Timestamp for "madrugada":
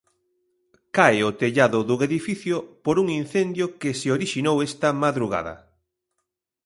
5.03-5.55